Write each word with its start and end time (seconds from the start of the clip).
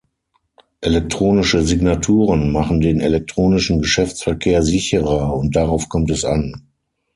Elektronische 0.81 1.61
Signaturen 1.61 2.51
machen 2.51 2.81
den 2.81 3.01
elektronischen 3.01 3.77
Geschäftsverkehr 3.79 4.63
sicherer, 4.63 5.31
und 5.35 5.55
darauf 5.55 5.89
kommt 5.89 6.09
es 6.09 6.25
an. 6.25 6.65